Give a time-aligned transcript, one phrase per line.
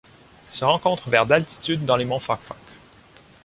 [0.51, 2.57] Elle se rencontre vers d'altitude dans les monts Fakfak.